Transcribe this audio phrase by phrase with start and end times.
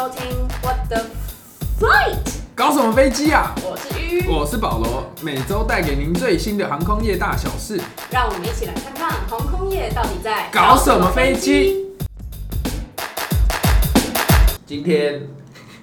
[0.00, 1.02] 收听 What the
[1.78, 3.54] Flight，搞什么飞机啊？
[3.56, 7.78] 我是鱼，我是保罗，每周带给您最新的航空业大小事。
[8.10, 11.88] 让我们一起来看看航空业到底在搞什么飞机？
[14.64, 15.28] 今天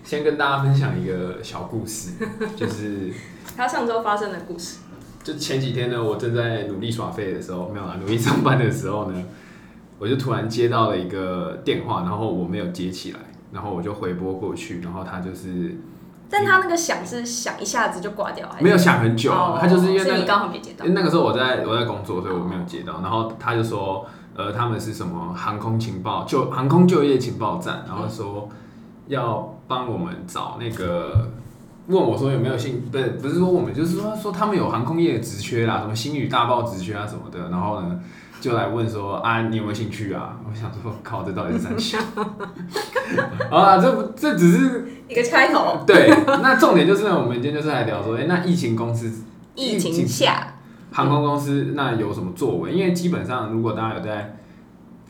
[0.03, 2.13] 先跟大家分享一个小故事，
[2.57, 3.13] 就是
[3.55, 4.77] 他上周发生的故事。
[5.23, 9.23] 就前几天呢，我正在努力耍废的时候，没有啦，努力上班的时候呢，
[9.99, 13.19] 我就突然接到了一个电话，然后我没有接起来，
[13.57, 15.75] 然后我就回拨过去，然后他就是
[16.29, 20.95] 但他那个响是响一下子就挂掉，还是没有响很久，哦他就是因为那个刚好没接到因为。
[20.95, 23.01] 那个时候我在我在工作，所以我没有接到。
[23.01, 28.47] 然后他就说，呃，他们是什么航空情报就航空就业情报站，然后说
[29.07, 31.31] 要帮我们找那个。
[31.87, 37.97] 问我说有没有兴，不是不是说我们，就是说说他们有航空业的职缺啦，什么星宇大报职缺啊什么的，然后呢
[38.39, 40.37] 就来问说啊你有没有兴趣啊？
[40.47, 41.97] 我想说靠，这到底是三小？
[43.49, 49.11] 啊，这不这只是一个开头，对，那重点就是呢我们今天就是来聊说，哎、那疫情公司
[49.55, 50.55] 疫情下，
[50.91, 52.71] 航空公司那有什么作为？
[52.71, 54.37] 因为基本上，如果大家有在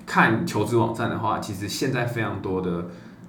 [0.05, 2.85] 看求职网站的话，其实现在非常多的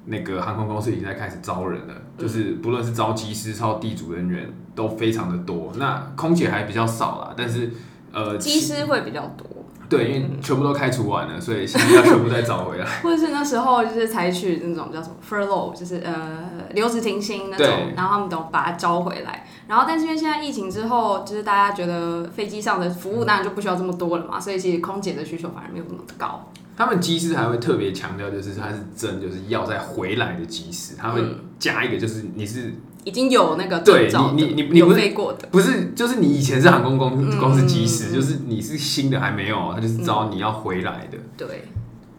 [0.06, 5.73] 那个航空公司已经在开始招人了，就是不论是招机师、招地主人员都非常的多。
[5.77, 7.73] 那空姐还比较少啦，但是
[8.12, 9.47] 呃，机师会比较多，
[9.89, 12.84] 对，因为全部都开除完了，所以现在要全部再找回来。
[13.03, 16.42] 或者是那时候就是采取那种叫什么 furlough，就是呃
[16.75, 19.47] 留职停薪那种，然后他们都把它招回来。
[19.67, 26.50] 然后但是因为现在疫情之后，就是大家觉得飞机上的服务当然就不需要这么多了嘛，所以其实空姐的需求反而没有那么高。
[26.77, 31.23] 他们机师还会特别强调，就是他是真就是要再回来的机师，他会
[31.58, 32.73] 加一个就是你是
[33.05, 41.19] 已经有那个对你你你你有不是飞过的，不是，就是你以前是航空公嗯公司机嗯师，就是你是新的还没有，他就是招你要回来的。
[41.37, 41.65] 对，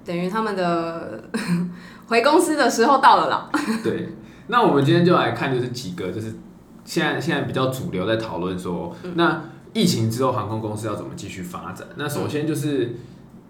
[0.06, 1.24] 等于他们的
[2.08, 3.50] 回公司的时候到了啦。
[3.84, 4.10] 对，
[4.48, 6.34] 那我们今天就来看，就是几个，就是
[6.84, 11.88] 现在现在比较主流在讨论说，嗯那疫情之后航空公司要怎么继续发展？
[11.95, 12.95] 那首先就是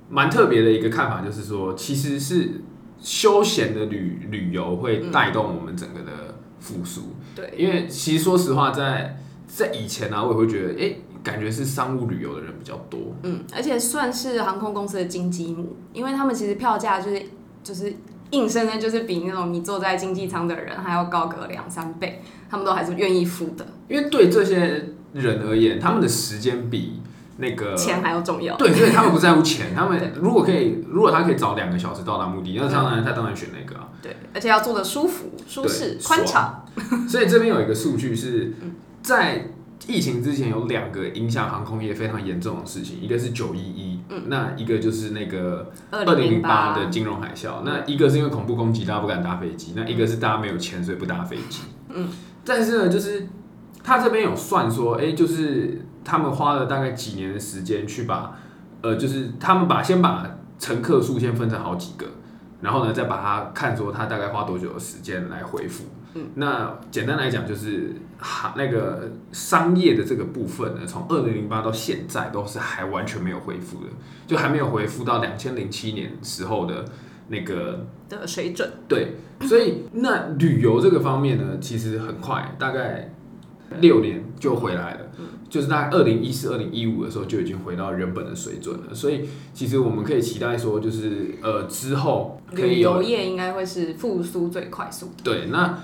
[0.09, 2.62] 蛮特别的一个看法，就是说其实是
[3.00, 7.13] 休闲的旅旅游会带动我们整个的复苏。
[7.35, 12.99] 对，因为其实说实话，在在以前呢、我也会觉得，哎、感觉是商务旅游的人比较多。
[13.23, 17.23] 嗯，而且算是航空公司的金鸡母，因为他们其实票价就是
[17.63, 17.93] 就是
[18.31, 27.01] 硬生生就是比那种你坐在经济舱的人还要高个两三倍，他们都还是愿意付的，因为对这些人而言，他们的时间比
[27.39, 28.55] 那个钱还要重要。
[28.57, 29.73] 对，所以他们不在乎钱。
[29.75, 33.88] 他们如果可以，如果他可以早两个小时到达目的，那当然他当然选那个啊。
[34.01, 36.66] 对，而且要坐的舒服、舒适、对宽敞。
[37.09, 38.53] 所以这边有一个数据是
[39.01, 39.47] 在
[39.88, 47.63] 疫情之前有两个影响航空业非常严重的事情，一个是九一一，那一个就是那个二二零零八的金融海啸。
[47.66, 51.61] 那一个是因为恐怖攻击，大家不敢搭飞机；那一个是大家没有钱，所以不搭飞机。
[51.89, 52.07] 嗯，
[52.45, 53.27] 但是呢，就是
[53.83, 58.35] 他这边有算说，哎、就是他们花了大概几年的时间去把，
[58.81, 60.25] 呃，就是他们把先把
[60.57, 62.07] 乘客数先分成好几个，
[62.61, 65.83] 然后呢，再把它看说它大概花多久的时间来恢复。
[66.15, 73.89] 嗯，那简单来讲就是哈那个商业的这个部分呢，从二零零八到现在都是还完全没有恢复的，
[74.25, 76.83] 就还没有恢复到两千零七年时候的
[77.27, 78.67] 那个的水准。
[78.87, 83.13] 对，所以那旅游这个方面呢，其实很快，大概
[83.80, 85.00] 六年就回来了。
[85.50, 95.24] 就是大概二零一四、二零一五的时候就已经回到原本的水准了，所以其实我们可以期待说，就是呃之后可以旅有游业应该会是复苏最快速的。
[95.24, 95.80] 对，那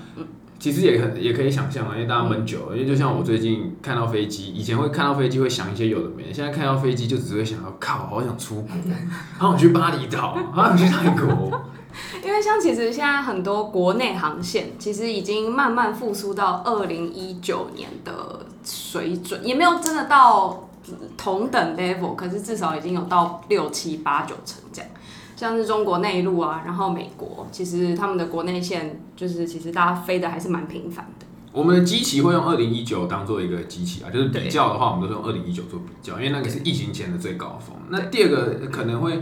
[0.59, 8.69] 其实也很也可以想象啊，因为大家闷久了，因为就像我最近看到飞机，以前会看到飞机会想一些有的没的，现在看到飞机就只会想到靠，好想出国，
[9.40, 11.59] 好想去巴厘岛，好想去泰国。
[12.23, 20.69] 因为像其实现在很多国内航线其实已经慢慢复苏到二零一九年的水准，也没有真的到
[21.17, 24.91] 同等 level，可是至少已经有到六七八九成这样。
[25.35, 31.25] 像是中国内陆啊，然后美国，其实他们的国内线就是其实大家飞的还是蛮频繁的。
[31.52, 37.75] 我们的机器会用二零一九当做一个机器啊，就是比对较的话，我们都是用二零一九做比较，因为那个是疫情前的最高峰。
[37.90, 39.22] 那第二个可能会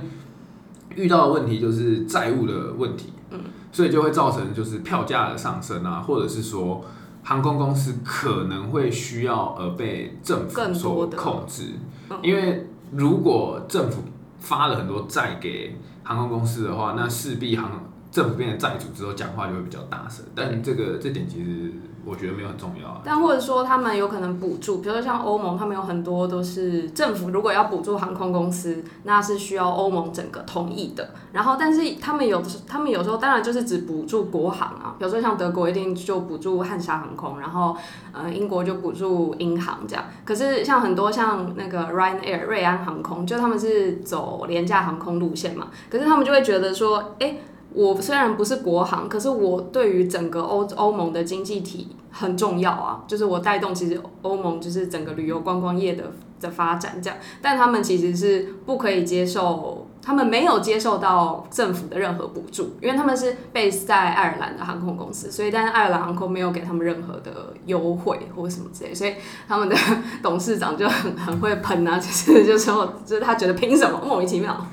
[0.96, 3.40] 遇到的问题就是债务的问题，嗯，
[3.72, 6.84] 所以就会造成就是票价的上升啊，或者是说
[7.24, 11.74] 航空公司可能会需要呃被政府所控制，
[12.10, 12.18] 嗯。
[12.22, 14.04] 因为如果政府
[14.40, 17.72] 发了很多债给航空公司的话，那势必航
[18.14, 20.24] 政府变成债主之后，讲话就会比较大声。
[20.36, 21.72] 但这个这点其实
[22.06, 23.02] 我觉得没有很重要啊。
[23.04, 31.10] 但或者说他们有可能补助，比如说像欧盟，他们有很多都是政府如果要补助航空公司，那是需要欧盟整个同意的。
[31.32, 37.76] 然后，但是他们有他们有时候当然就是只补助国航啊，比如说像德国一定就补助汉莎航空，然后
[38.12, 40.06] 呃英国就补助英航这样。
[40.24, 47.38] 可是像很多像那个 Ryanair 瑞安航空，就他们是走廉价航空路线嘛，可是他们就会觉得说，哎、
[47.74, 69.16] 我虽然不是国航，可是我对于整个欧欧盟的经济体很重要啊，就是我带动其实欧盟就是整个旅游观光业的的发展这样，但他们其实是不可以接受，他们没有接受到政府的任何补助，因为他们是 base 在爱尔兰的航空公司，所以但是爱尔兰航空没有给他们任何的优惠或什么之类，所以
[69.48, 69.76] 他们的
[70.22, 74.68] 董事长就很很会喷啊，就是就说就是他觉得凭什么莫名其妙。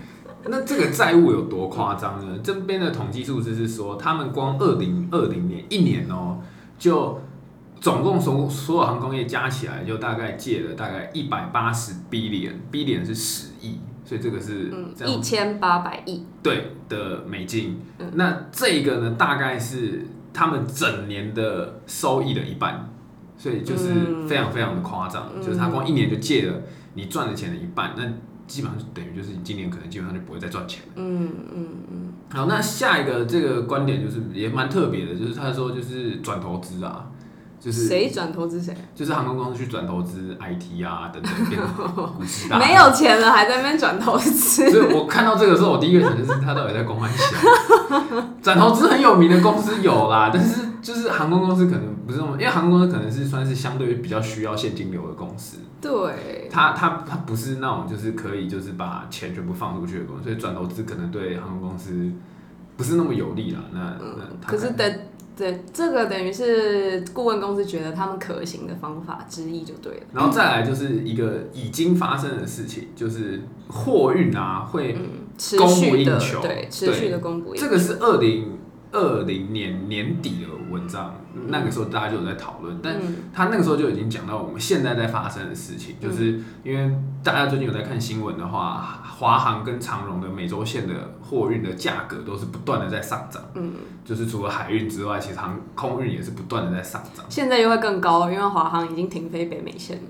[0.47, 2.39] 那这个债务有多夸张呢？
[2.43, 6.39] 这边的统计数字是说，他们光二零二零年一年哦、
[6.79, 7.21] 就
[7.81, 17.81] 总共所所有航空业加起来，就大概借了大概一百八十 billion，billion 是十亿，所以这个是嗯，一千八百亿，对的美金。
[17.99, 22.91] 嗯那这个呢，大概是他们整年的收益的一半，
[23.37, 26.63] 所以就是嗯非常非常的夸张，嗯就是他光一年就借了
[26.95, 28.05] 你赚的钱的一半，那
[28.51, 30.93] 基本上就等于就是你今年可能基本上就不会再赚钱了。
[30.97, 37.09] 嗯嗯嗯，好，那下一个这个观点就是也蛮特别的，就是他说就是转投资啊，
[37.61, 38.75] 就是谁转投资谁？
[38.95, 47.25] 就是航空公司去转投资 IT 啊等等变股市大 没有钱了还在那边转投资，所以我看到这个时候，我第一个想的是他到底在公安小？
[48.43, 62.11] 转投资很有名的公司有啦，但是就是航空公司可能不是那么，因为航空公司可能是算是相对于比较需要现金流的公司，对，它它它不是那种就是可以就是把钱全部放出去的公司，所以转投资可能对航空公司
[62.79, 63.61] 不是那么有利啦。
[63.73, 64.99] 那那它可是等
[65.41, 70.03] 对这个等于是顾问公司觉得他们可行的方法之一就对了。
[70.13, 74.93] 然后再来就是一个已经发生的事情，就是货运啊会
[75.59, 76.43] 供不应求。
[76.43, 77.67] 对持续的供不应求。
[77.67, 78.59] 这个是二零
[78.93, 81.17] 二零年年底的文章，
[81.47, 83.17] 那个时候大家就有在讨论，但嗯。
[83.33, 86.95] 他那个时候就已经讲到我们现在在发生的事情，就是因为
[87.25, 97.23] 大家最近有在看新闻的话，华航跟长荣的美洲线的货运的价格都是不断的在上涨，嗯，就是除了海运之外，其实航空运也是不断的在上涨。
[97.29, 100.03] 现在又会更高，因为华航已经停飞北美线了，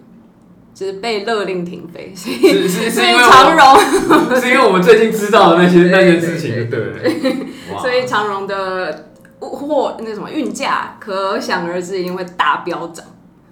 [0.73, 7.81] 就是被勒令停飞，所以长我荣， 是因为我们最近知道的那些那件事情，就对了。
[7.81, 9.11] 所以长荣的
[9.41, 13.05] 货那什么运价，可想而知一定会大飙涨。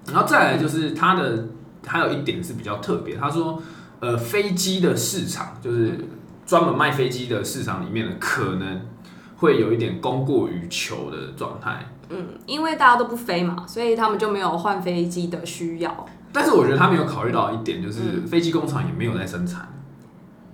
[0.07, 1.49] 然后再来就是它的
[1.85, 3.61] 还有一点是比较特别，他说，
[4.01, 5.99] 呃，飞机的市场就是
[6.47, 8.81] 专门卖飞机的市场里面呢，可能
[9.37, 11.85] 会有一点供过于求的状态。
[12.11, 16.07] 嗯，因为大家都不飞嘛，所以他们就没有换飞机的需要。
[16.33, 19.69] 但是我觉得他没有考虑到一点，就是飞机工厂也没有在生产，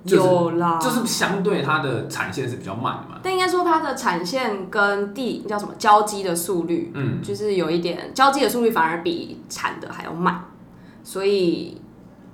[0.05, 3.21] 就是有啦，就是相对它的产线是比较慢的嘛。
[3.23, 10.45] 但应该说它的产线跟地叫什么交机的速率，嗯，就是有一点交机的速率反而比产的还要慢，
[11.03, 11.77] 所以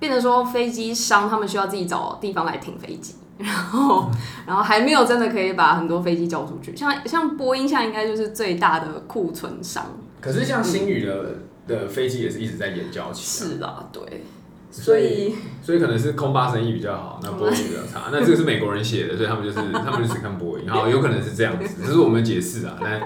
[0.00, 4.10] 变得说飞机商他们需要自己找地方来停飞机，然后
[4.46, 6.76] 然后还没有真的可以把很多飞机交出去。
[6.76, 9.86] 像像波音现在应该就是最大的库存商，
[10.20, 11.36] 可是像新宇的
[11.68, 14.24] 的飞机也是一直在研究期、啊，是啦，对，
[14.70, 18.08] 所所以所以可能是空巴生意比较好，那波音比较差。
[18.12, 22.76] 那这个是美国人写的，所以他们就是他们就只看波音，好，有可能是这样子， 这是我们解释啊。
[22.80, 23.00] 但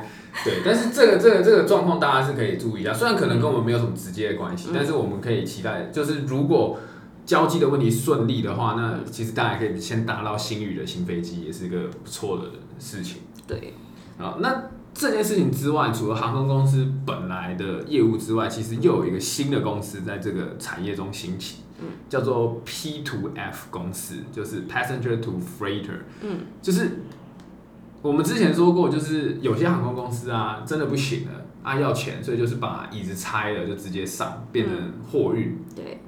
[0.44, 6.78] 对，但是这个这个这个状况大家是可以注意一下，虽然可能跟我们没有什么直接的关系，但是我们可以期待，就是如果
[7.24, 12.44] 交际的问题顺利的话，那其实大家可以先搭到新宇的新飞机，也是一个不错的
[12.78, 13.22] 事情。
[13.46, 13.72] 对，
[14.18, 21.64] 啊，那这件事情之外，除了航空公司本来的业务之外，其实又有一个新的公司在这个产业中兴起，
[22.08, 27.00] 叫做 P to F 公司，就是 Passenger to Freighter，嗯，就是
[28.02, 31.32] 我们之前说过，就是有些航空公司啊，真的不行了
[31.64, 35.58] 啊，要钱，所以就是把椅子拆了，就直接上，变成货运。
[35.74, 35.98] 对，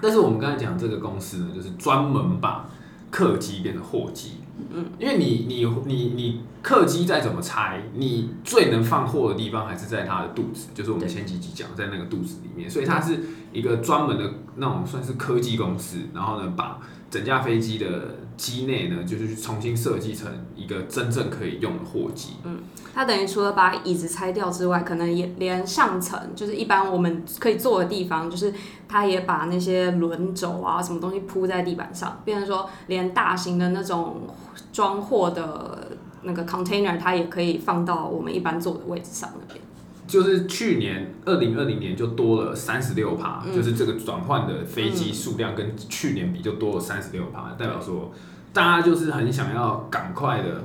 [0.00, 2.68] 但是我们刚才讲这个公司呢，就是专门把
[3.08, 4.41] 客机变成货机。
[4.70, 13.18] 嗯，因为你你你你客机再怎么拆，你最能放货的地方还是在它的肚子，就是我们前几集讲在那个肚子里面，所以它是
[13.52, 16.78] 一个专门的那种算是科技公司，然后呢把
[17.10, 22.34] 整架飞机的机内呢，就是重新设计成一个真正可以用的货机。
[22.44, 22.58] 嗯
[22.94, 28.52] 它等于除了把椅子拆掉之外，可能也连上层就是一般我们可以坐的地方，就是
[28.86, 34.28] 它也把那些轮轴啊什么东西铺在地板上，变成说连大型的那种
[34.74, 35.88] 装货的
[36.20, 39.64] 那个 container 它也可以放到我们一般坐的位置上那边。
[40.12, 43.54] 就是去年二零二零年就多了三十六趴，嗯。
[43.54, 48.12] 就是这个转换的飞机数量跟去年比就多了三十六趴，代表说
[48.52, 50.64] 大家就是很想要赶快的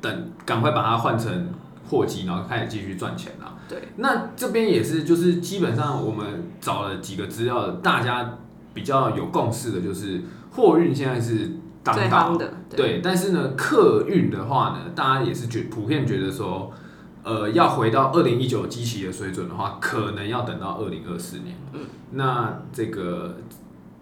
[0.00, 1.48] 等，赶快把它换成
[1.90, 3.54] 货机，然后开始继续赚钱啦。
[3.68, 8.38] 对，那这边也是，就是基本上我们找了几个资料，大家
[8.72, 10.22] 比较有共识的，就是
[10.52, 11.50] 货运现在是
[11.82, 16.72] 当最道夯，的，对，但是呢，客运的话呢，大家也是觉普遍觉得说，
[17.26, 21.56] 呃，要回到二零一九基期的水准的话，可能要等到二零二四年。
[21.72, 21.80] 嗯，
[22.12, 23.38] 那这个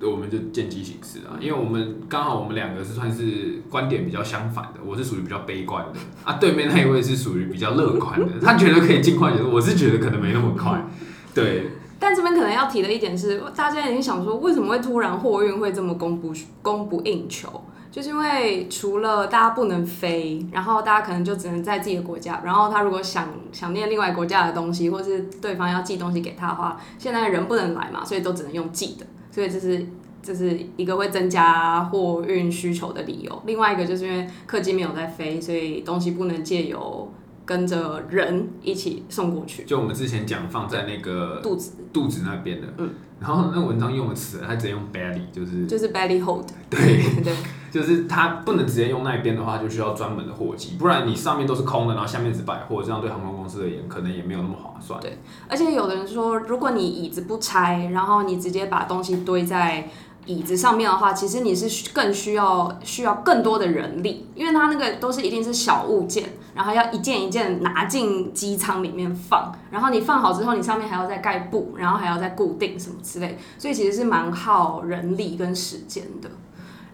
[0.03, 10.85] 我们就见机行事啊，因为我们刚好我们两个是算是观点比较相反的，我是属于比较悲观的啊，对面那一位是属于比较乐观的，他觉得可以尽快结束，我是觉得可能没那么快。
[11.33, 17.49] 对，但这边可能要提的一点是，大家已经想说，为什么会突然货运会这么供不供不应求？
[17.95, 29.87] 就是因为除了大家不能飞，然后大家可能就只能在自己的国家，然后他如果想想念另外国家的东西，或是对方要寄东西给他的话，现在人不能来嘛，所以都只能用寄的，所以这是
[30.21, 33.43] 这是一个会增加货运需求的理由。
[33.47, 37.09] 另外一个就是因为客机没有在飞，所以东西不能借由
[37.45, 47.23] 跟着人一起送过去，就我们之前讲放在那个肚子肚子那边的，嗯，然后那文章用的词，他直接用 belly，就是就是 belly hold， 对。
[47.23, 47.33] 对。
[47.75, 55.01] 就是他不能直接用那边的话，就需要专门的货机，不然你上面都是空的，然后下面只摆货，这样对航空公司而言可能也没有那么划算。
[55.01, 59.89] 对而且有的人说，如果你椅子不拆，然后你直接把东西堆在
[60.27, 76.31] 椅子上面的话，其实你是需更需要需要更多的人力，因为它那个都是一定是小物件，然后要一件一件拿进机舱里面放，然后你放好之后，你上面还要再盖布，然后还要再固定什么之类，所以其实是蛮耗人力跟时间的。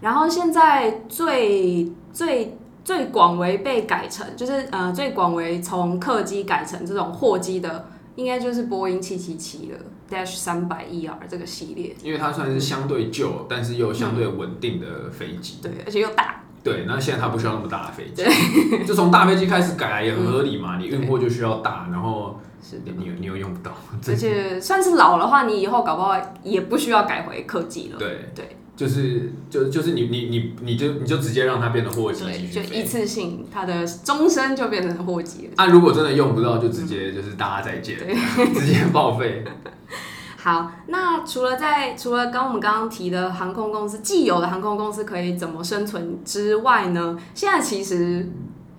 [0.01, 7.85] 然后现在最最最广为被改成，就是呃最广为从客机改成这种货机的，
[8.15, 9.77] 应该就是波音七七七了
[10.11, 11.95] ，Dash 三百 ER 这个系列。
[12.03, 15.59] 因为它算是相对旧，但是又相对稳定的飞机。
[15.61, 16.43] 对，而且又大。
[16.63, 18.23] 对，那现在它不需要那么大的飞机，
[18.85, 20.77] 就从大飞机开始改来也很合理嘛。
[20.77, 23.71] 你运货就需要大，然后是你你又用不到，
[24.07, 27.97] 而且算是老的话，你以后搞不好也不需要改回科技了。
[27.97, 32.83] 对对就是就就是你你你你就你就直接让它变成货机对，就一。
[32.83, 35.53] 次性，它的终身就变成货机了。
[35.55, 37.97] 啊，如果真的用不到，就直接就是大家再见，
[38.53, 39.45] 直接报废。
[40.35, 47.15] 好，那除了在除了刚我们刚刚提的航空公司既有的航空公司可以怎么生存之外呢？
[47.35, 48.29] 现在其实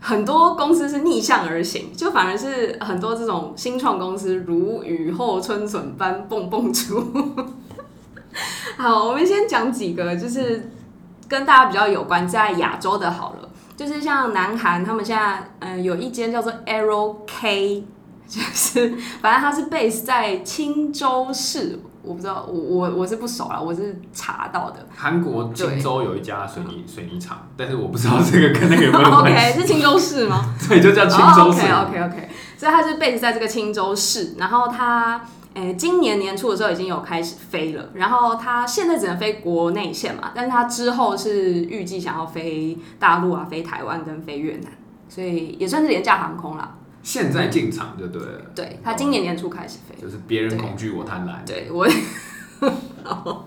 [0.00, 7.02] 很多公司是逆向而行，就反而是很多这种新创公司如雨后春笋般蹦蹦出。
[8.76, 10.70] 好，我们先讲几个，就是
[11.28, 17.84] 跟大家比较有关，在亚洲的好了，就是像南韩，他们现在嗯、呃有一间叫做 Arrow K，
[18.28, 24.86] 就是反正它是 base 在青州市，我不知道，我我我是不熟啦，我是查到的。
[24.96, 29.60] 韩国青州有一家水泥水泥厂，但是我不知道这个跟那个有没有 关 OK，系。
[29.60, 30.54] 是青州市吗？
[30.68, 31.70] 对，就叫青州水泥。
[31.72, 35.20] OK OK OK，所以它是 base 在这个青州市，然后它。
[35.54, 44.72] 诶，今年年初的时候已经有开始飞了，然后它现在只能飞国内线嘛，但是它之后是预计想要飞大陆啊、飞台湾跟飞越南，
[45.08, 46.78] 所以也算是廉价航空啦。
[47.02, 50.00] 现在进场就对了，对，它今年年初开始飞。
[50.00, 51.46] 就是别人恐惧我贪婪。
[51.46, 51.86] 对我，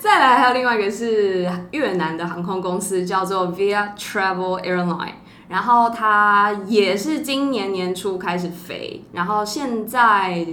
[0.00, 5.12] 再来还有另外一个是越南的航空公司，叫做 Via Travel Airline，
[5.48, 10.44] 然后它也是今年年初开始飞，然后现在。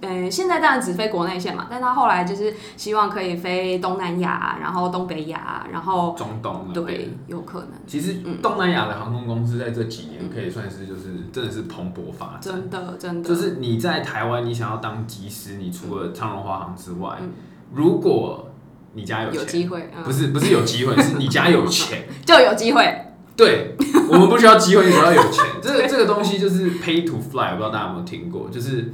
[0.00, 12.40] 呃，现在当然只飞国内线嘛，但他后来就是希望可以飞东南亚，然后东北亚，然后中东对，有可能，其实东南亚的航空公司在这几年可以算是就是真的是蓬勃发展。
[12.40, 13.28] 真的真的。
[13.28, 17.30] 就是你在台湾，你想要当机师，你除了长荣华航之外，嗯。
[17.74, 18.50] 如果
[18.94, 22.08] 你家有机会，嗯、不是不是有机会，是你家有钱。
[22.24, 23.76] 就有机会，对，
[24.10, 25.44] 我们不需要机会，你只要有钱。
[25.60, 28.90] 这个这个东西就是 pay to fly，我不知道大家有没有听过，就是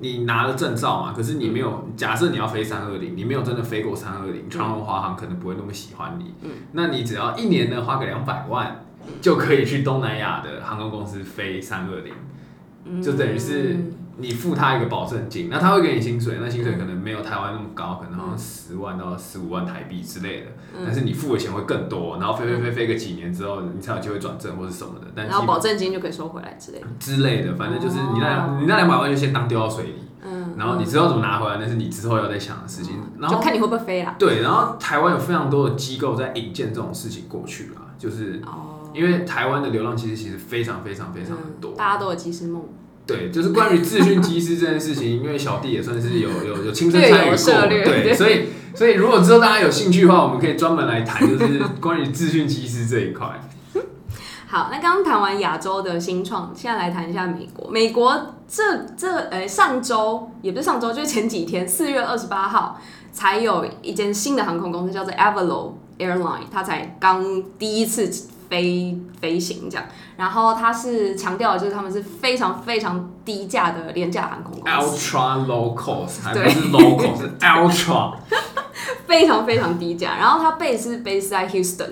[0.00, 6.34] 你拿了证照嘛，可是你没有，假设你要飞三二零，你没有真的飞过三二零，长荣华航可能不会那么喜欢你。
[6.42, 8.84] 嗯那你只要一年呢花个两百万，
[9.20, 12.12] 就可以去东南亚的航空公司飞三二零。
[13.02, 13.76] 就等于是
[14.20, 20.46] 你付他一个保证金，那他会给你薪水，那薪水可能没有台湾那么高，可能好像十万到十五万台币之类的，
[20.84, 26.86] 但是你付的钱会更多，然后飞飞飞飞个几年之后，你才有机会转正或者什么的，但然后保证金就可以收回来之类的。
[26.98, 32.94] 之类的，反正就是你那你那两百万就先当丢到水里，嗯，然后你之后怎么拿回来，那是你之后要再想的事情。
[33.18, 34.16] 然后就看你会不会飞啦。
[34.18, 42.62] 对，然后台湾有非常多的机构在引荐这种事情过去啦，就是哦，因为台湾的流浪其实其实非常非常非常的多嗯，大家都有及时梦。
[43.10, 53.28] 对，就是关于自训机师这件事情，因为小弟也算是有 有有亲身参与过，对对，所以所以如果之后大家有兴趣的话，我们可以专门来谈，就是关于自训机师这一块。
[54.46, 57.70] 好，那刚刚谈完亚洲的新创，现在来谈一下美国。
[57.70, 58.62] 美国这
[58.96, 62.80] 这呃上周也不是上周，就是前几天，四月二十八号
[63.12, 67.24] 才有一间新的航空公司叫做 Avalo Airline，它才刚
[67.58, 68.10] 第一次
[68.50, 69.86] 飞飞行这样。
[70.18, 78.14] 然后它是强调的就是他们是非常非常低价的廉价航空公司，Ultra low cost，还不是 low cost，是 Ultra。
[79.06, 80.16] 非常非常低价。
[80.18, 81.90] 然后它 base 是 base 在 Houston，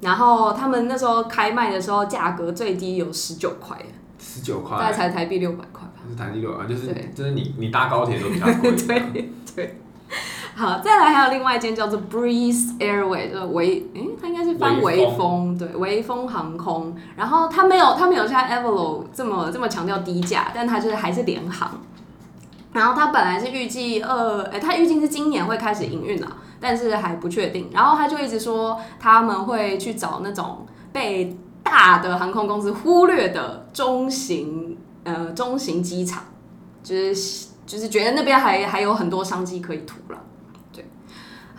[0.00, 3.76] 然后他们那时候开卖的时候价格最低有十九块，
[4.18, 6.02] 十九块大概，才台币六百块吧。
[6.08, 8.72] 是台币六百，就是就是你你搭高铁都比较贵。
[8.72, 9.80] 对 对。
[10.56, 16.94] 好，再来还有另外一间叫做 Breeze Airway，就是微，诶、它应该是翻微微风，对，微风航空。
[17.16, 21.80] 然后它没有，它没有像 Avalo 这么这么强调低价，但它就是还是联航。
[22.72, 27.68] 然后它本来是预计二，诶、它预计是今年会开始营运啊，但是还不确定。
[27.72, 36.22] 然后他就一直说他们会去找那种被大的航空公司忽略的中型呃中型机场，
[36.82, 40.18] 就是就是觉得那边还还有很多商机可以图了。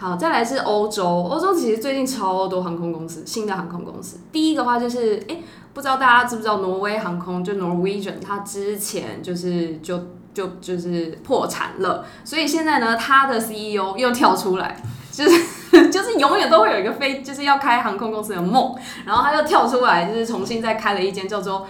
[0.05, 4.19] 对，好，再来是欧洲，欧洲其实最近超多航空公司，新的航空公司。
[4.31, 5.37] 第一个话就是，哎、
[5.73, 9.99] 不知道大家知不知道挪威航空，就 Norwegian，它之前就是就
[10.33, 14.77] 就就是破产了，所以现在呢，它的 CEO 又跳出来，
[15.11, 21.65] 就是就是永远都会有一个飞，就是要开航空公司的梦，然后他又跳出来，就是重新再开了一间叫做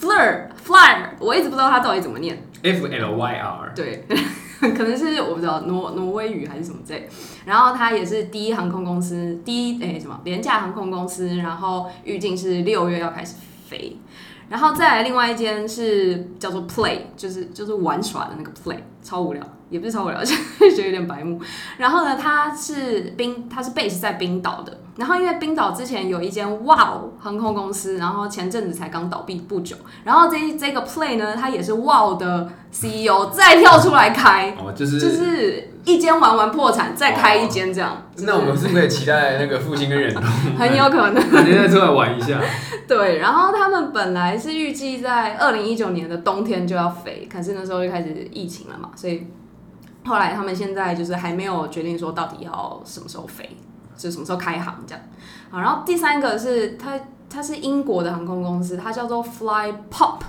[0.00, 2.42] Flyer Flyer，我一直不知道他到底怎么念。
[2.62, 4.06] F L Y R，对，
[4.76, 7.08] 可能是我不知道挪挪威语还是什么之类。
[7.46, 13.36] 然后它也是第一航空公司，第一诶、什么廉价航空公司，然后预计是六月要开始
[13.66, 13.96] 飞。
[14.48, 21.40] 然后再来另外一间是叫做 Play，就是就是玩耍的那个 Play，超无聊，也不是超无聊， 就是觉得有点白目。
[21.78, 24.78] 然后呢，他是冰，他是 base 在冰岛的。
[24.96, 29.74] 然后因为冰岛之前有一间哇哦航空公司，然后前阵子才刚倒闭不久。
[30.04, 37.96] 然后这这个 Play 呢，它也是 Wow 的 CEO 再跳出来开，哦，就是就是一间玩完破产，再开一间这样。
[38.18, 40.22] 那我们是不是可以期待那个复兴跟远东
[40.58, 41.32] 很有可能。
[41.32, 42.38] 哪天再出来玩一下？
[42.86, 49.26] 对，然后他们本来是预计在二零一九年的冬天就要飞，可是那时候就开始疫情了嘛，所以
[50.04, 53.56] 后来他们现在就是还没有决定说到底要什么时候飞，
[53.96, 55.04] 就什么时候开航这样。
[55.50, 60.20] 好，然后第三个是它，它是英国的航空公司，它叫做 Fly Pop。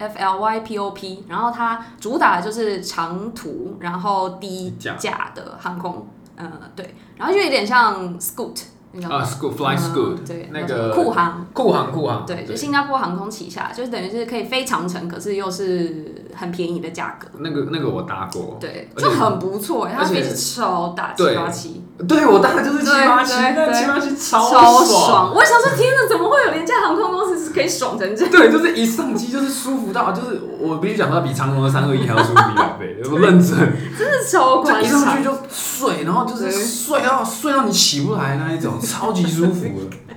[0.00, 19.92] F L Y P O P，然后它主打的就是长途，然后低价价的航空，呃，对，然后就有点像 Scoot 那个啊，Scoot Fly Scoot，嗯对，那个酷航，酷航酷航，对，就新加坡航空旗下，就是等于是可以飞长城，可是又是很便宜的价格，那个那个我搭过，对，就很不错欸。
[19.94, 25.32] 它而且飞机超大，对七八七，对我搭的就是七八七，对七八七超超爽。
[25.34, 27.27] 我想说，天哪，怎么会有廉价航空公司是
[27.58, 28.30] 可以爽成这样？
[28.30, 33.58] 对，就是一上机就是舒服到，就是我必须讲，它比长隆的三二一还要舒服一百倍，我 认真。
[33.98, 34.82] 真的超夸张。
[34.82, 40.07] 一上去就睡，然后就是对睡到睡到你起不来那一种，超级舒服的。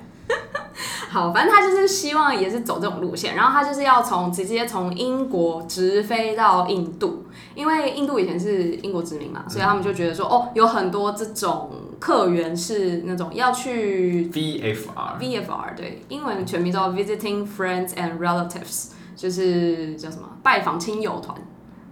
[1.11, 11.69] 好，反正他就是希望也是走这种路线，然后他就是要从直接从英国直飞到印度，因为印度以前是英国殖民嘛，所以他们就觉得说，哦，有很多这种
[11.99, 21.37] 客源是那种要去 VFR VFR 对，英文全名叫 Visiting Friends and Relatives，就是叫什么拜访亲友团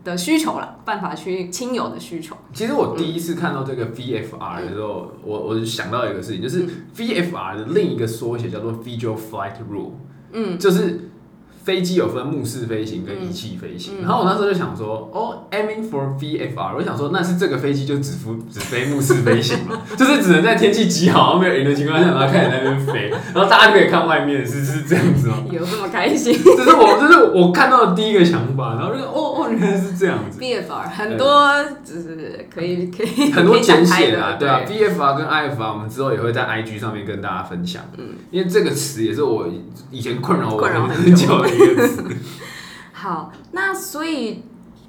[0.04, 2.36] 的需求了，办法去亲友的需求。
[2.54, 6.66] 其实我第一次看到这个 VFR 的时候，我我就想到一个事情，就是
[6.98, 9.92] VFR 的另一个缩写叫做 Visual Flight Rule，
[10.32, 11.10] 嗯，就是
[11.64, 14.02] 飞机有分目视飞行跟仪器飞行。
[14.02, 25.44] 然后我那时候就想说，哦，aiming for VFR，我想说那是这个飞机就只飞 只飞目视飞行嘛， 就是只能在天气极好、没有云的情况下，然后开始在那边飞， 然后大家就可以看外面，是是这样子吗？
[25.52, 30.40] 有这么开心这是我这是我看到的第一个想法，然后就哦哦， 原来是这样子。
[30.40, 31.52] BFR 很多
[31.84, 39.48] 就是可以可以很多简写啦，的，对啊，BFR 跟 IFR 我们之后也会在 IG 上面跟大家分享，嗯，因为这个词也是我
[39.92, 42.04] 以前困扰我困扰很很久的一个词。
[42.94, 44.44] 好，那所以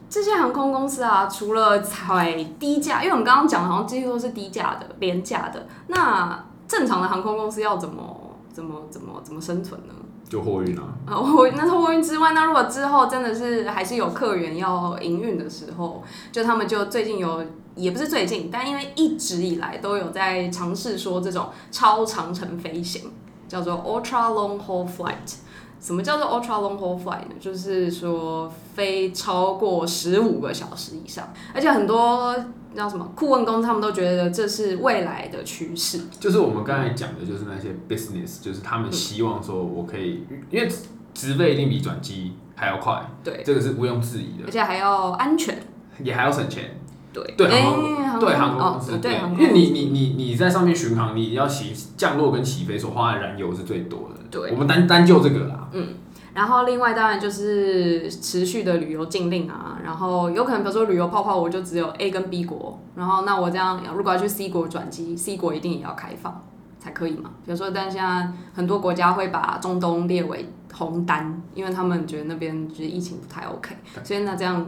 [0.09, 9.95] 这些航空公司啊，除了采低价，因为我们刚刚讲的好像几乎都是低价的、廉价的，那正常的航空公司要怎么、怎么、怎么、怎么生存呢？
[10.31, 23.11] 就货运啊，啊，货那货运之外，那如果之后真的是还是有客源要营运的时候，就他们就最近有，也不是最近，但因为一直以来都有在尝试说这种超长程飞行，
[23.49, 25.35] 叫做 ultra long haul flight。
[25.81, 27.35] 什么叫做 ultra long haul flight 呢？
[27.41, 32.37] 就是说飞超过十五个小时以上，而且很多
[32.77, 36.03] 叫什么顾问公司他们都觉得这是未来的趋势。
[36.21, 40.71] 就是我们刚才讲的，就是那些 business，就是他们希望说我可以，因为
[41.15, 45.59] 直飞一定比转机还要快，对，这个是毋庸置疑的，而且还要安全，
[46.05, 46.79] 也还要省钱。
[47.13, 47.35] 对。
[47.37, 54.21] 对哎航空对航空哦公司，对因为你你你你在上面巡航，你要起降落跟起飞所花的燃油是最多的。
[54.31, 54.53] 对。
[54.53, 55.89] 我们单单就这个啦，嗯
[56.33, 66.45] 然后另外当然就是持续的旅游禁令啊，然后有可能比如说旅游泡泡，我就只有 A 跟 B 国，然后那我这样如果要去 C 国转机，C 国一定也要开放
[66.79, 67.31] 才可以嘛。
[67.45, 74.65] 比如说，但现在很多国家会把中东列为红单，因为他们觉得那边就是疫情不太 OK，所以那这样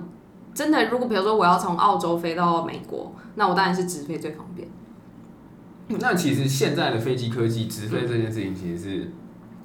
[0.54, 4.68] 真的如果比如说我要从澳洲飞到美国，那我当然是直飞最方便。
[6.00, 9.12] 那其实现在的飞机科技直飞这件事情，其实是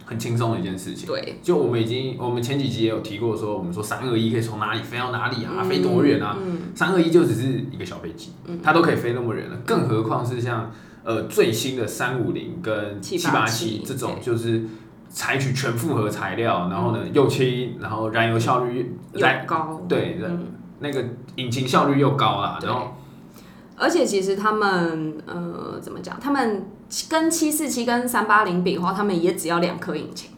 [0.04, 1.08] 很轻松的一件事情。
[1.08, 6.38] 对，就我们已经，我们前几集也有提过说，我们说三二一可以从哪里飞到哪里啊，飞多远啊？
[6.76, 10.70] 三二一就只是一个小飞机，它都可以飞那么远了，更何况是像
[11.04, 14.66] 呃最新的三五零跟七八七787这种，就是
[15.08, 20.20] 采取全复合材料，然后呢又轻，然后燃油效率又燃高，对。
[20.22, 20.46] 嗯
[20.80, 21.04] 那个
[21.36, 22.96] 引擎效率又高啦，然后
[23.76, 26.20] 而且其实他们呃怎么讲？
[26.20, 26.66] 他们
[27.10, 30.32] 跟七四七跟三八零比的话，他们也只要两颗引擎。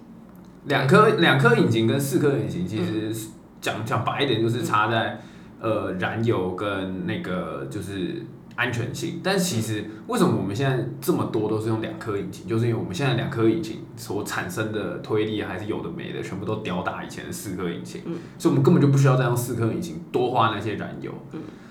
[0.65, 3.15] 两颗两颗引擎跟四颗引擎，其实
[3.61, 5.21] 讲讲白一点，就是差在
[5.61, 8.25] 呃燃油跟那个就是
[8.59, 9.21] 安全性。
[9.23, 18.01] 但其实为什么我们现在这么多都是用两颗引擎，就是因为我们现在两颗引擎所产生的推力还是有的没的，全部都吊打以前的四颗引擎，
[18.37, 21.11] 所以我们根本就不需要再用四颗引擎多花那些燃油。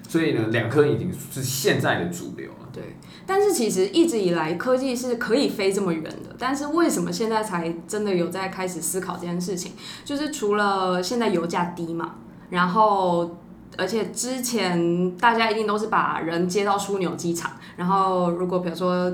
[0.09, 2.69] 所以呢，两颗引擎是现在的主流了。
[2.73, 2.97] 对，
[3.27, 9.73] 但是其实一直以来科技是可以飞这么远的，但是为什么现在才真的有在开始思考这件事情？
[10.07, 12.15] 就是除了现在油价低嘛，
[12.49, 13.37] 然后
[13.79, 19.11] 而且之前大家一定都是把人接到枢纽机场，然后如果比如说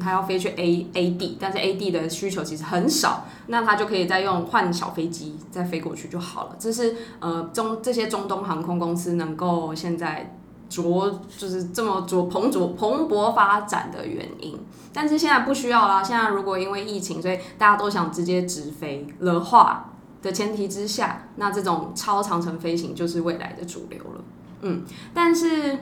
[0.00, 6.56] 他要飞去 A A D，但是 A D 的需求其实很少，那他就可以再用换小飞机再飞过去就好了。
[6.58, 10.34] 这是呃中这些中东航空公司能够现在
[10.68, 14.58] 着就是这么着蓬勃蓬勃发展的原因。
[14.92, 24.24] 但是现在不需要啦，现在如果因为疫情，所以大家都想直接直飞的话的前提之下，那这种超长程飞行就是未来的主流了。
[24.62, 25.78] 嗯，但是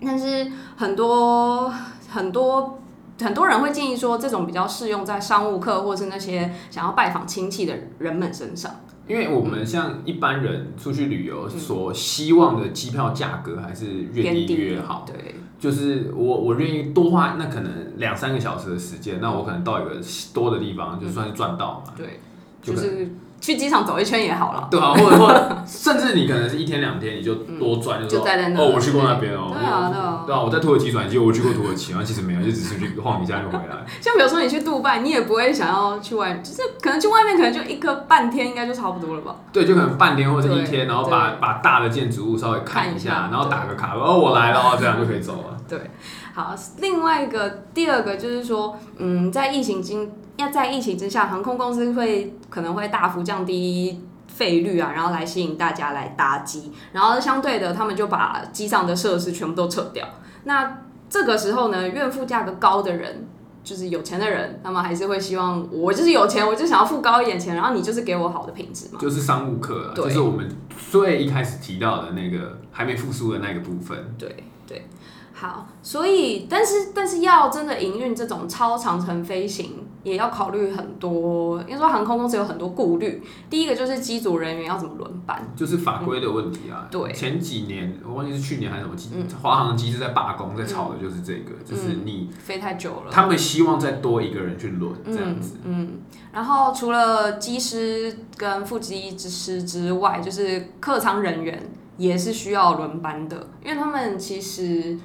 [0.00, 1.72] 但是很多
[2.08, 2.78] 很多
[3.20, 8.70] 很多人会建议说，这种比较适用在商务客或是那些想要拜访亲戚的人们身上。
[9.08, 15.04] 因为我们像一般人出去旅游，所希望的机票价格还是越低越好。
[15.04, 20.00] 对，就是我我愿意多花那可能两三个小时的时间，那我可能到一个
[20.32, 21.92] 多的地方，就算是赚到嘛。
[21.96, 22.20] 对，
[22.62, 24.68] 就是去机场走一圈也好了。
[24.70, 29.50] 对啊，或者或者甚至你可能是一天两天，你就多转，就说在那哦，我去过那边哦。
[29.52, 33.84] 对啊对啊对啊，我在土耳其转机，我去过土耳其，然后其实没有，就只是去晃一下就回来。
[34.00, 39.34] 像比如说你去杜拜，你也不会想要去外，就是可能去外面可能就一个半天，应该就差不多了吧。
[39.52, 45.51] 对，就可能半天或者一天，然后把把大的建筑物稍微看一下下，然后打个卡，哦，我来了，哦这样就可以走了。
[45.72, 45.90] 对，
[46.34, 60.06] 好，另外一个第二个就是说，嗯，在疫情经要在疫情之下，航空公司会可能会大幅降低费率啊，然后来吸引大家来搭机，然后相对的，他们就把机上的设施全部都撤掉。
[60.44, 63.28] 那这个时候呢，愿付价格高的人。
[63.64, 68.98] 就是有钱的人，他们还是会希望我就是有钱，我就想要付高一点钱，然后你就是给我好的品质嘛。
[69.00, 70.50] 就是商务客啊，就是我们
[70.90, 73.96] 最一开始提到的那个还没复苏的那个部分。
[74.18, 74.86] 对对，
[75.34, 83.22] 好，所以但是但是要真的营运这种超长程飞行，也要考虑很多，应该说航空公司有很多顾虑。
[83.50, 86.88] 第一个就是机组人员要怎么轮班，就是法规的问题啊。
[86.90, 89.10] 对前几年我忘记是去年还是什么机，
[89.42, 93.10] 华航机是在罢工，在吵的就是这个，就是你飞太久了。
[93.10, 95.58] 他们希望再多一个人去轮这样子。
[95.64, 96.00] 嗯，
[96.32, 101.60] 然后除了机师跟副机师之外，就是客舱人员
[102.02, 104.98] 也是需要轮班的，因为他们其实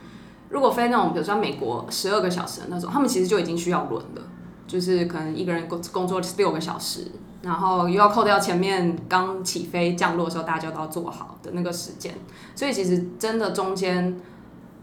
[0.49, 4.21] 如果飞那种比如说美国十二个小时的那种，他们其实就已经需要轮了，
[4.65, 7.11] 就是可能一个人工工作六个小时，
[7.43, 12.15] 然后又要扣掉前面刚起飞降落的时候大家都要做好的那个时间，
[12.55, 14.19] 所以其实真的中间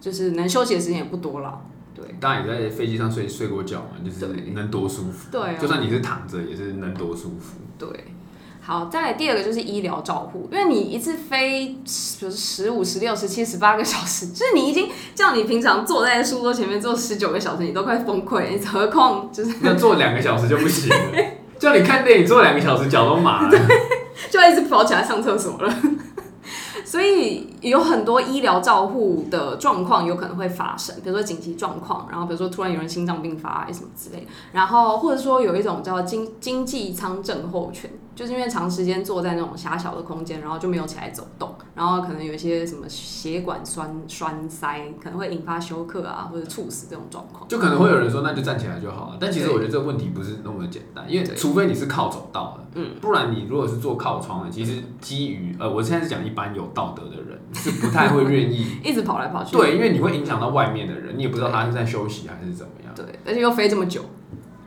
[0.00, 1.60] 就是能休息的时间也不多了。
[1.94, 5.28] 对当然也在飞机上睡睡过觉嘛，就是对能多舒服。
[5.32, 7.58] 对啊就算你是躺着，也是能多舒服。
[7.78, 7.88] 对，
[8.66, 11.66] 好，再来第二个就是医疗照护，因为你一次飞，
[12.18, 20.96] 比如十五、十六、十七、十八个小时，就是你已经叫你平常坐在书桌前面坐十九个小时，你都快崩溃，你何况就是那坐两个小时就不行了，
[21.58, 23.58] 叫你看电影坐两个小时，脚都麻了。
[24.30, 25.74] 就要一直跑起来上厕所了。
[26.86, 47.48] 所以有很多医疗照护的状况有可能会发生，比如说紧急状况，然后比如说突然有人心脏病发什么之类的，然后或者说有一种叫经经济舱症候群，就是因为长时间坐在那种狭小的空间，然后就没有起来走动，然后可能有一些什么血管栓栓塞，可能会引发休克啊或者猝死这种状况。
[47.48, 49.16] 就可能会有人说，那就站起来就好了。
[49.18, 62.94] 但其实我觉得这个问题不是那么简单，因为除非你是靠走道的，嗯，不然你如果是坐靠窗的，其实基于呃，我现在是讲一般有道德的人是不太会愿意， 一直跑来跑去，对，因为你会影响到外面的人，你也不知道他是在休息还是怎么样。
[62.94, 64.02] 对，而且又飞这么久，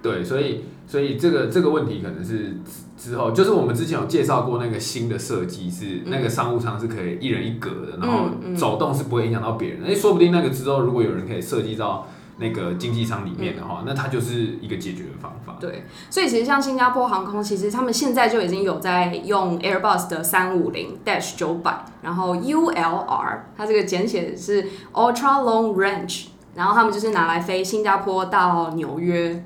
[0.02, 2.58] 对，所以所以这个这个问题可能是
[2.98, 9.84] 之之后，就是我们之前有介绍过那个新的设计是那个商务舱是可以一人一格的，然后走动是不会影响到别人。
[9.86, 12.08] 哎、说不定那个之后如果有人可以设计到
[12.40, 15.58] 那个经济舱里面的话，那它就是一个解决的方法。
[15.60, 29.44] 对，所以其实像新加坡航空，其实他们现在就已经有在用 Airbus 的三五零 Dash 九百，然后 ULR，它这个简写是 Ultra Long Range，然后他们就是拿来飞新加坡到纽约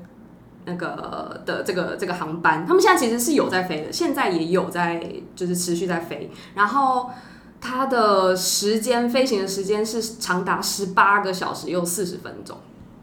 [0.64, 7.10] 那个的这个这个航班，他们现在其实是有在飞的，现在也有在就是持续在飞，然后。
[7.64, 12.56] 它的时间飞行的时间是长达十八个小时又四十分钟，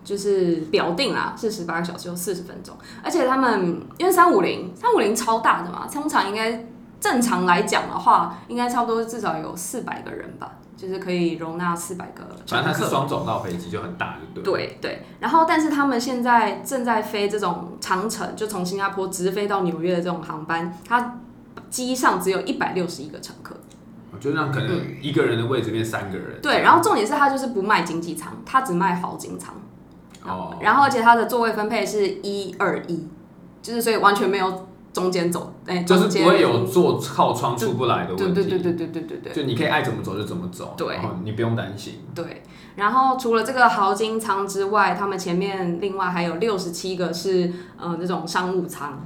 [0.04, 2.76] 就是表定啦，是十八个小时又四十分钟。
[3.02, 6.68] 而且他们因为三五零三五零超大的嘛，通常应该
[7.00, 12.86] 正常来讲的话，应该差不多至少有四百个人吧，就是可以容纳四百个反正它是。
[12.86, 14.70] 双走道飞机，就很大，就对了。
[14.70, 21.20] 对对，然后但是他们现在正在飞这种长程，就从新加坡直飞到纽约的这种航班，它
[21.70, 23.56] 机上只有一百六十一个乘客。
[24.20, 26.42] 就让可能一个人的位置变三个人。
[26.42, 29.54] 对，然后重点是它就是不卖经济舱，它只卖豪金舱。
[30.26, 33.08] 哦，然后而且它的座位分配是一二一，
[33.62, 34.68] 就是所以完全没有
[35.00, 38.42] 中间走，哎、就是不会有坐靠窗出不来的对问题。
[38.44, 42.02] 对对对对对对对就你可以爱怎么走就怎么走，对你不用担心。
[42.14, 42.44] 对。
[42.76, 49.02] 然后除了这个豪金舱之外，他们前面另外还有六十七个是呃这种商务舱，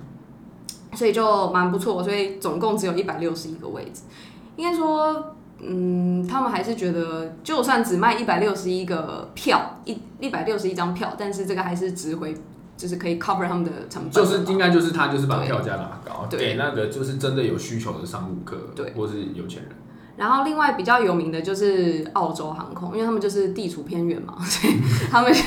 [0.93, 4.01] 所以就蛮不错，所以总共只有一百六十一个位置。
[4.55, 12.37] 应该说，嗯，他们还是觉得，就算只卖一百六十一个票，一一百六十一张票，但是这个还是值回，
[12.75, 14.11] 就是可以 cover 他们的成本。
[14.11, 19.71] 就是应该就是他就是把票价拉高，对给那个就是真的有需求的商务客，对，或是有钱人。
[20.15, 24.75] 然后另外比较有名的就是澳洲航空，因为他们就是地处偏远嘛， 所以
[25.09, 25.39] 他们就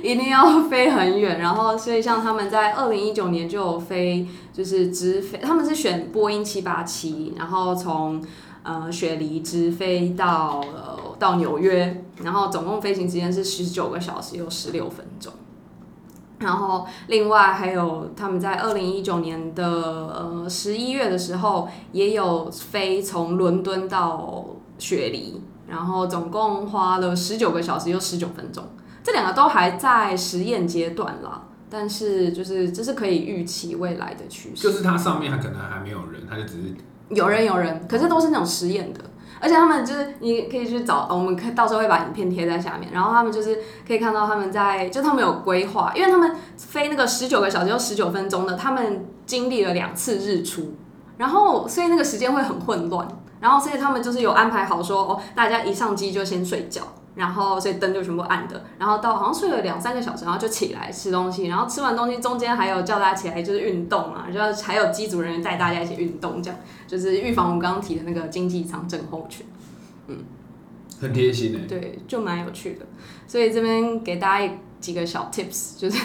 [0.00, 1.40] 一定要飞很远。
[1.40, 8.24] 然后所以像他们在二零一九年就有飞，就是直飞，他们是选波音七八七，然后从
[8.62, 15.32] 呃雪梨直飞到呃到纽约，然后总共飞行时间是十九个小时又十六分钟。
[16.38, 24.44] 然后，另外还有他们在二零一九年的呃十一月的时候，也有飞从伦敦到
[24.78, 28.62] 雪梨，然后总共花了十九个小时又十九分钟。
[29.02, 34.62] 这两个都还在实验阶段啦，但是就是这是可以预期未来的趋势。
[34.62, 36.74] 就是它上面它可能还没有人，它就只是
[37.08, 39.00] 有人有人，可是都是那种实验的，
[39.40, 50.74] 而且他们就是你可以去找，我们可到时候会把影片贴在下面，然后他们就是可以看到他们在，就他们有规划，因为他们飞那个十九个小时又十九分钟的，他们经历了两次日出，
[51.18, 53.06] 然后所以那个时间会很混乱，
[53.40, 56.82] 然后所以他们就是有安排好说，哦，大家一上机就先睡觉。
[57.16, 69.44] 然后，所以灯就全部暗的，然后到好像睡了两三个小时，然后就起来吃东西，然后吃完东西中间还有叫大家起来就是运动啊，就要还有机组人员带大家一起运动，这样就是预防我们刚刚提的那个经济舱症候群。
[70.08, 70.18] 嗯
[71.00, 71.66] 很贴心欸。
[71.68, 72.86] 对，就蛮有趣的。
[73.26, 76.02] 所以这边给大家几个小 tips，就是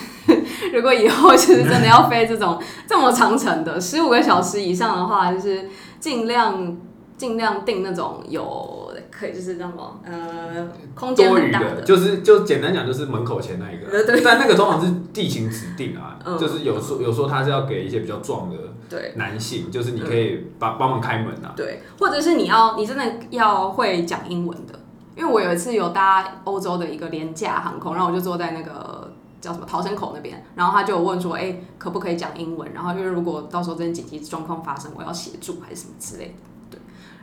[0.73, 5.69] 如果以后就是真的要飞这种这么长程的十五个小时以上的话，就是
[5.99, 6.77] 尽量
[7.17, 8.80] 尽量订那种有
[9.21, 11.81] 可以就是那种呃空间大的。
[11.81, 18.57] 就是就简单讲，就是门口前那一个，对对但那个通常是地形指定啊，嗯就是有说有说他是要给一些比较壮的
[18.89, 24.79] 对男性，就是你可以帮帮忙开门啊，对，或者是你要你真的要会讲英文的，
[25.15, 32.71] 因为我有一次有搭欧洲的一个廉价航空，然后我就坐在那个叫什么逃生口那边，然后他就有问说，哎、可不可以讲英文？
[32.73, 36.50] 然后因为如果到时候真的紧急状况发生，我要协助还是什么之类的，对。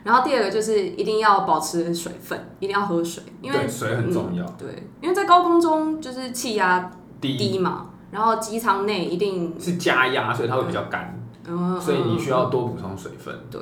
[0.03, 4.45] 然后第二个就是一定要保持水分，一定要喝水，因为水很重要。
[4.57, 13.35] 对，因为在高空中就是气压低嘛，然后机舱内一定，是加压，所以它会比较干，嗯，所以你需要要多补充水分。
[13.51, 13.61] 对。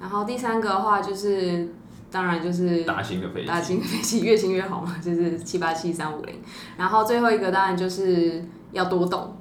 [0.00, 1.68] 然后第三个的话就是，
[2.08, 6.40] 当然就是大型的飞机，大型飞机越轻越好嘛， 就是七八七三五零。
[6.76, 9.36] 然后最后一个当然就是要多动，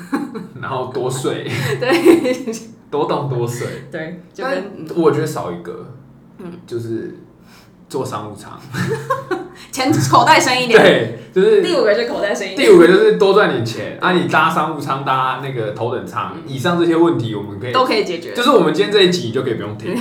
[0.62, 1.46] 然后多睡，
[1.78, 2.52] 对
[2.90, 3.66] 多动多睡。
[3.92, 5.94] 对，就但跟嗯我觉得少一个，
[6.38, 7.18] 嗯，就是
[7.88, 8.58] 做商务舱。
[9.72, 10.78] 钱口袋深一点。
[10.80, 12.68] 对，就是第五个是口袋深一点。
[12.68, 13.98] 第五个就是多赚点钱。
[14.00, 18.32] 啊，你搭商务舱、搭那个头等舱，以上这些问题我们可以，都可以解决。
[18.32, 19.94] 就是我们今天这一集就可以不用听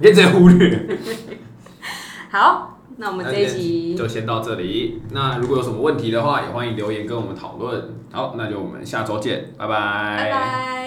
[0.00, 0.98] 可以直接忽略。
[2.30, 5.00] 好，那我们这一集就先到这里。
[5.12, 7.94] 那如果有什么问题的话，也欢迎留言跟我们讨论。
[8.10, 10.16] 好，那就我们下周见，拜拜。
[10.18, 10.82] 拜拜。